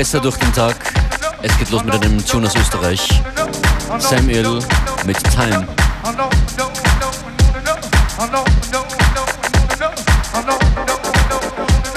[0.00, 0.76] besser durch den Tag.
[1.42, 3.06] Es geht los mit einem Tune aus Österreich.
[3.98, 4.60] Samuel
[5.04, 5.68] mit Time.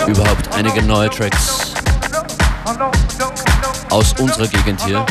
[0.06, 1.72] Überhaupt einige neue Tracks
[3.90, 5.06] aus unserer Gegend hier.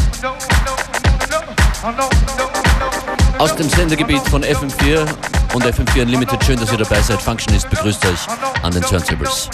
[3.39, 5.07] Aus dem Sendergebiet von FM4
[5.55, 6.45] und FM4 Unlimited.
[6.45, 7.23] Schön, dass ihr dabei seid.
[7.23, 8.27] Functionist begrüßt euch
[8.63, 9.48] an den Turntables.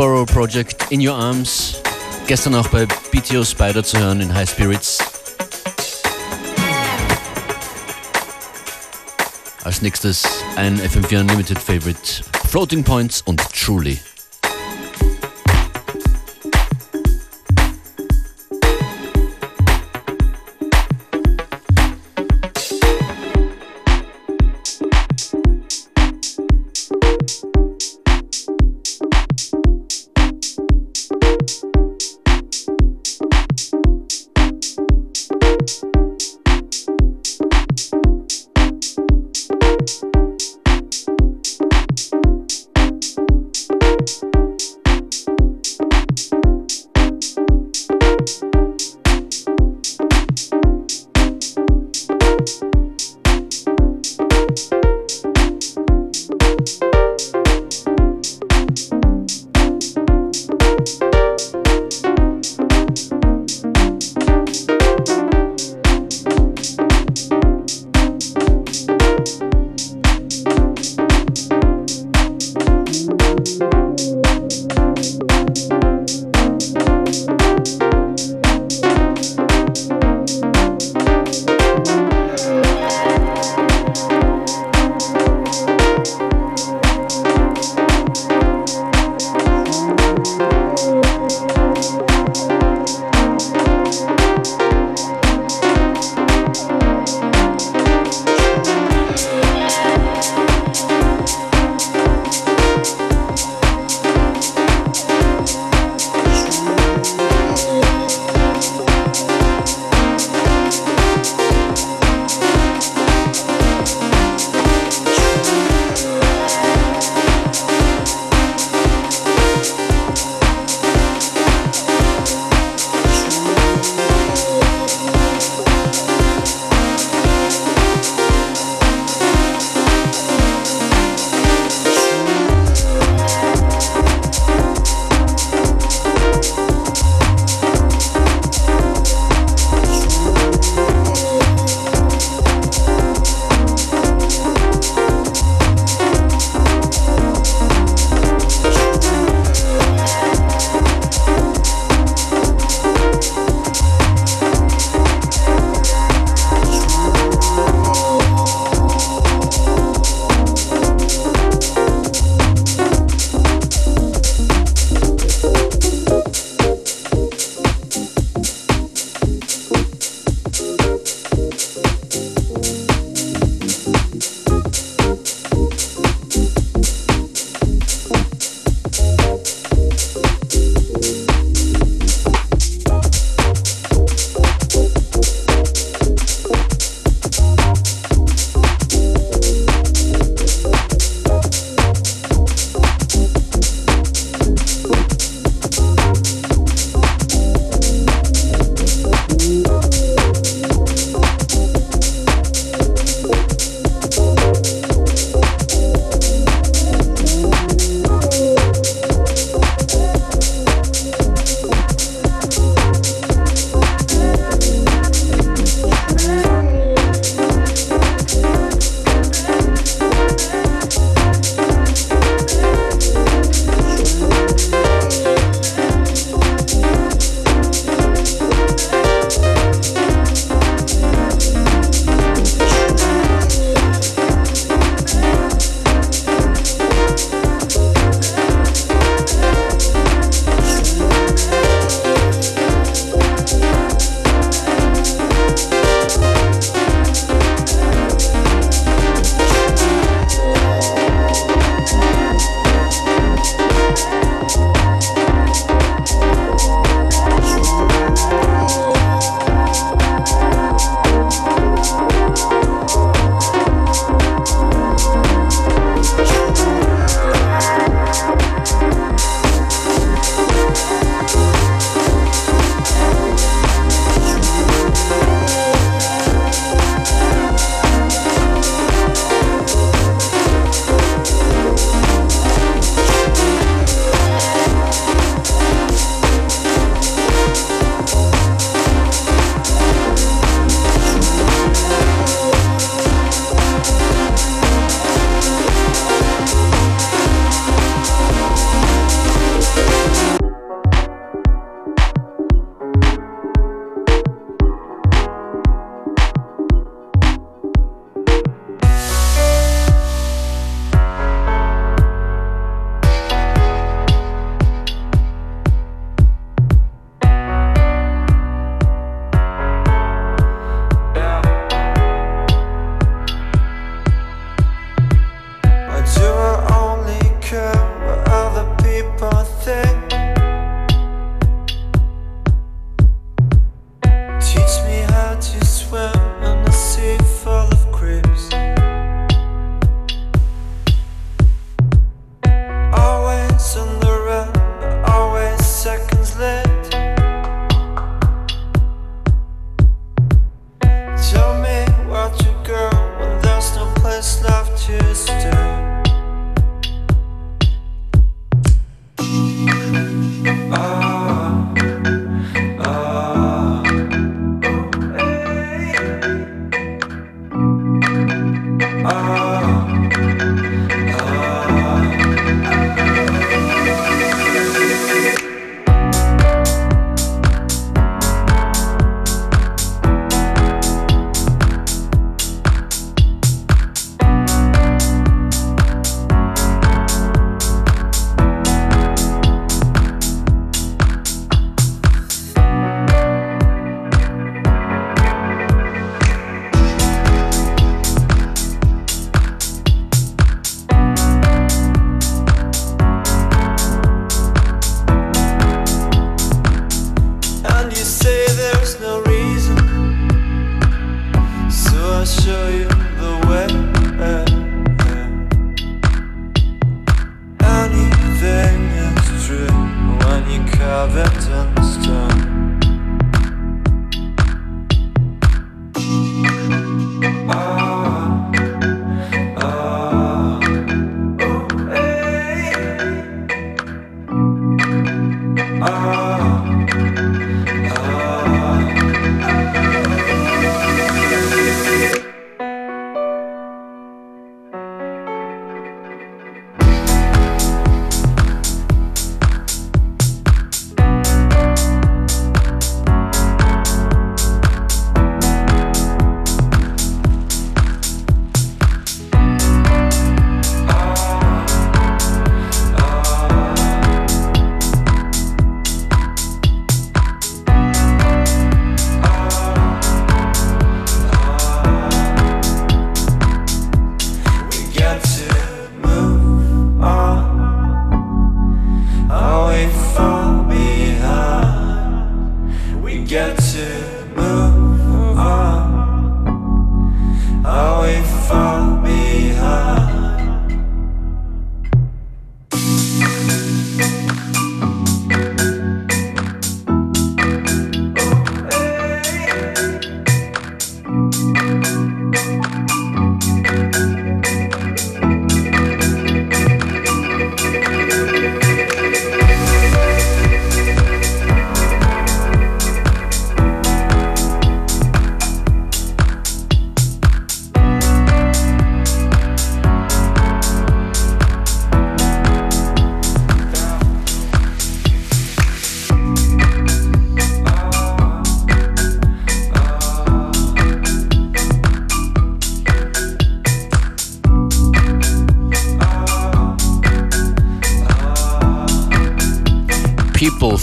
[0.00, 1.82] Borough Project In Your Arms.
[2.26, 4.96] Gestern auch bei BTO Spider zu hören in High Spirits.
[9.62, 10.26] Als nächstes
[10.56, 12.24] ein FM4 Unlimited Favorite.
[12.48, 14.00] Floating Points und Truly.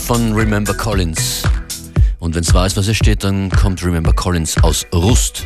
[0.07, 1.43] Von Remember Collins.
[2.19, 5.45] Und wenn es weiß, was es steht, dann kommt Remember Collins aus Rust.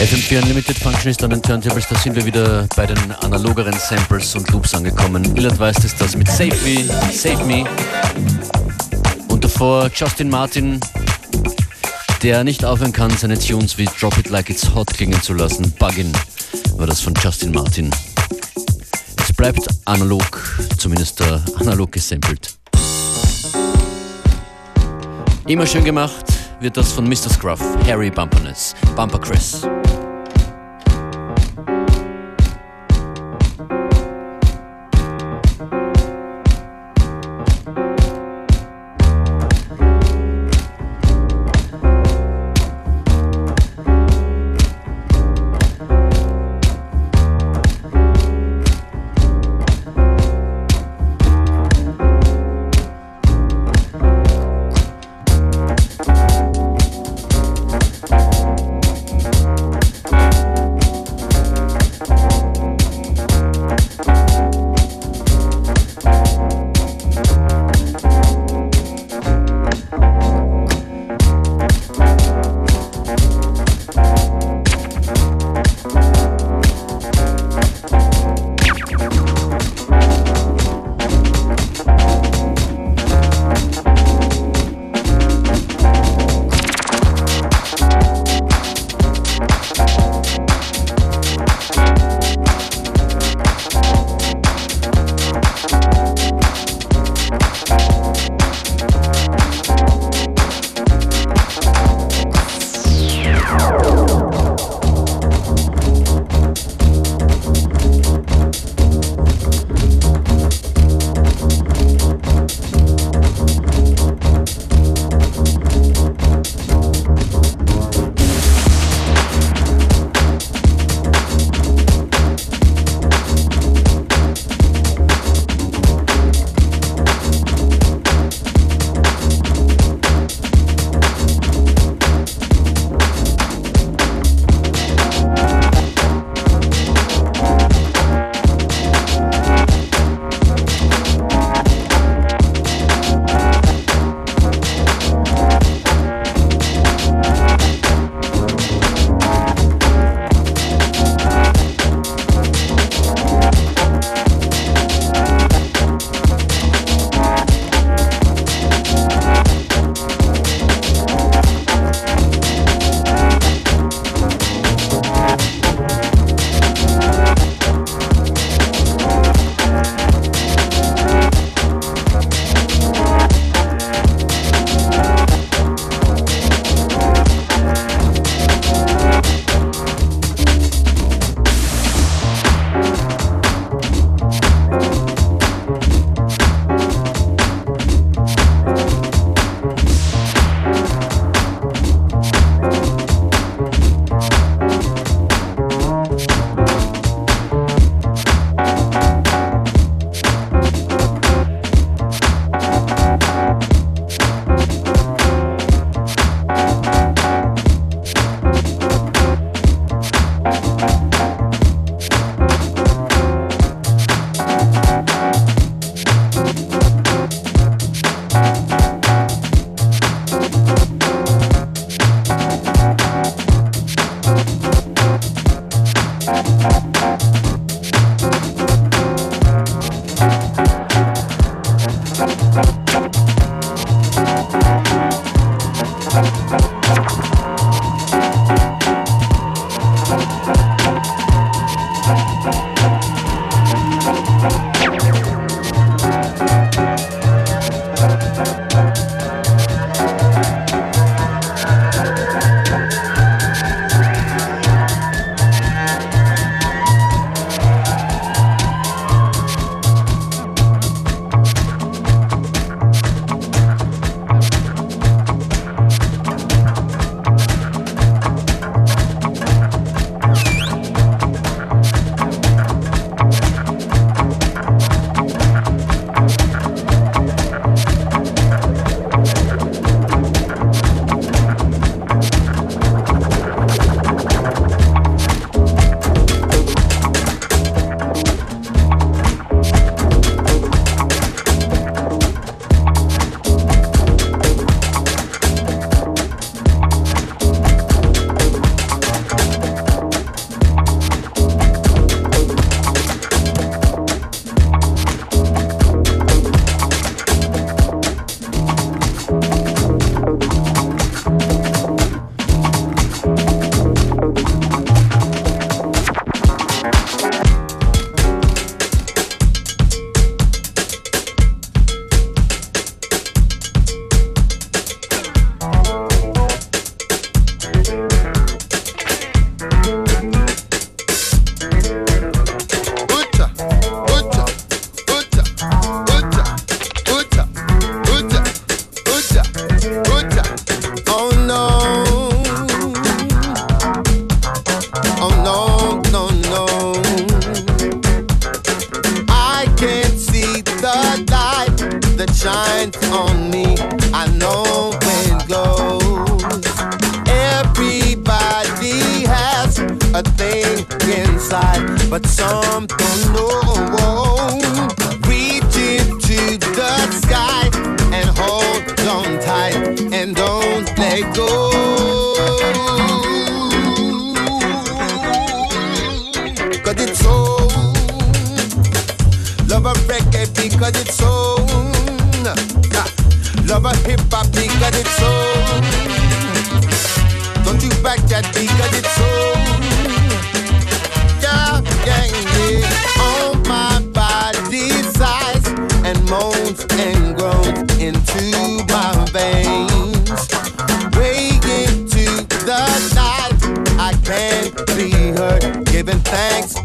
[0.00, 4.50] FM4 Unlimited Functionist an den Turntables, da sind wir wieder bei den analogeren Samples und
[4.50, 5.36] Loops angekommen.
[5.36, 7.66] Illard weiß es das mit Save Me, Save Me.
[9.28, 10.80] Und davor Justin Martin,
[12.22, 15.70] der nicht aufhören kann, seine Tunes wie Drop It Like It's Hot klingen zu lassen.
[15.78, 16.10] Buggin
[16.76, 17.90] war das von Justin Martin.
[19.22, 20.24] Es bleibt analog,
[20.78, 22.54] zumindest äh, analog gesampelt.
[25.46, 26.24] Immer schön gemacht
[26.60, 27.30] wird das von Mr.
[27.30, 29.62] Scruff, Harry Bumperness, Bumper Chris.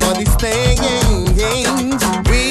[0.06, 2.04] all these things.
[2.30, 2.45] We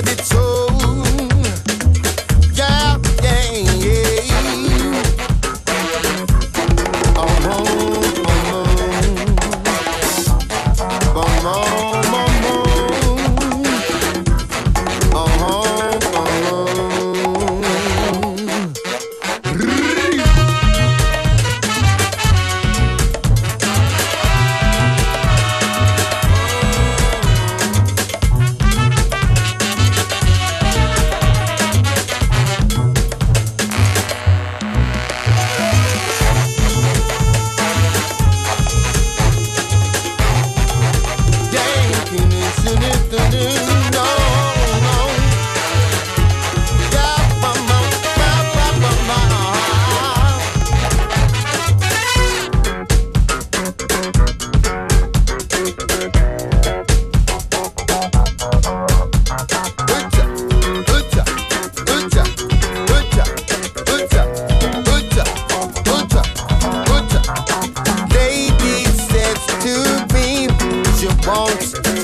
[0.00, 0.67] It's it so.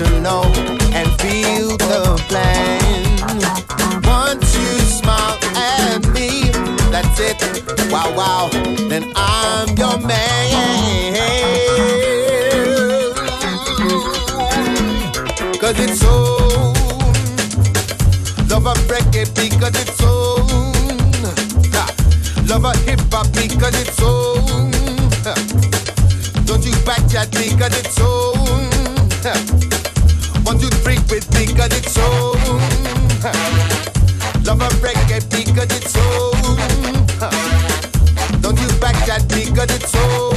[0.05, 0.43] to know
[0.93, 3.17] and feel the flame.
[4.05, 6.51] Once you smile at me,
[6.91, 7.39] that's it.
[7.91, 8.49] Wow, wow,
[8.89, 11.15] then I'm your man.
[15.61, 16.37] Cause it's so.
[18.51, 20.45] Love a reggae because it's own.
[22.47, 24.71] Love a hip hop because it's own.
[26.45, 29.64] Don't you back at because it's own
[31.15, 32.35] it because it's own.
[34.45, 36.57] Love a reggae because it's own.
[38.41, 40.34] Don't use back that because it's own.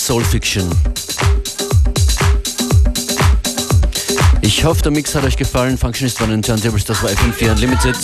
[0.00, 0.64] Soul Fiction.
[4.40, 5.76] Ich hoffe, der Mix hat euch gefallen.
[5.76, 7.96] Functionist von den Turntables, das war FM4 Unlimited.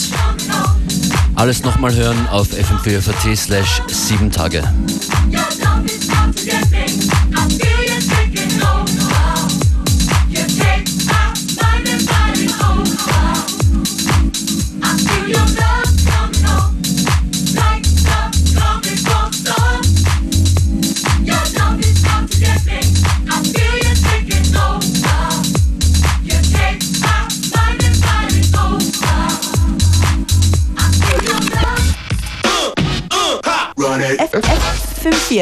[1.36, 4.62] Alles nochmal hören auf fm4.at slash 7 Tage.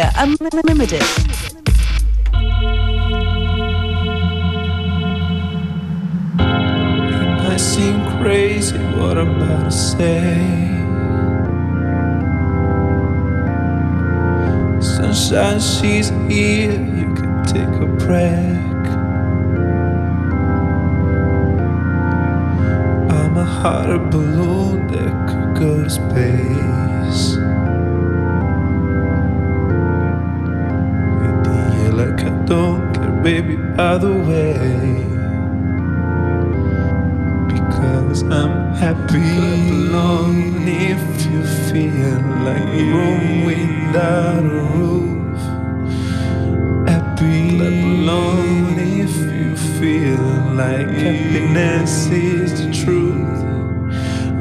[0.03, 1.03] FM4 Unlimited.
[7.45, 10.35] might seem crazy what I'm about to say.
[14.81, 18.44] Sunshine, she's here, you can take a break.
[38.85, 45.41] Happy alone if you feel like a room without a roof.
[46.87, 50.25] Happy alone if you feel
[50.63, 53.39] like happiness is the truth.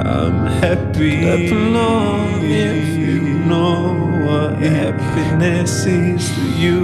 [0.06, 3.22] I'm happy alone if you
[3.52, 3.94] know
[4.26, 6.80] what happiness is to you.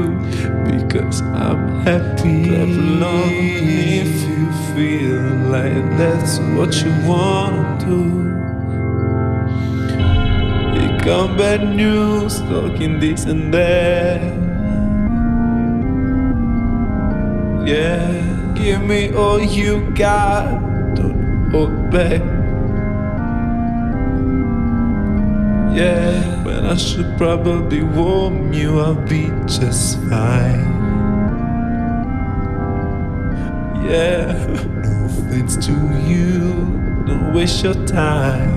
[0.64, 3.34] Because I'm happy alone
[4.00, 4.39] if you
[4.74, 8.02] feel like that's what you wanna do.
[10.74, 14.22] Here come bad news, talking this and that.
[17.68, 20.62] Yeah, give me all you got,
[20.96, 22.22] don't hold back.
[25.76, 30.79] Yeah, when I should probably warn you, I'll be just fine.
[33.90, 34.46] Yeah,
[34.84, 35.72] no offense to
[36.06, 36.54] you,
[37.08, 38.54] don't waste your time.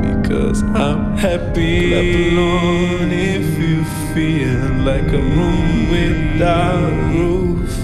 [0.00, 1.90] Because I'm happy.
[1.90, 7.78] Clap alone if you feel like a room without a roof.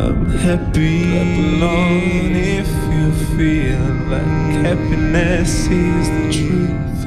[0.00, 1.02] I'm happy.
[1.10, 4.62] Clap alone if you feel like mm.
[4.62, 7.04] happiness is the truth.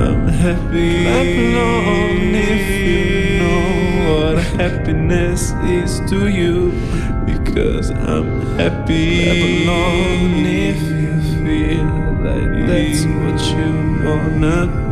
[0.00, 1.02] I'm happy.
[1.04, 6.70] Clap alone if you know what happiness is to you.
[7.26, 11.90] Because I'm happy Clap alone if you feel
[12.24, 14.87] like that's what you wanna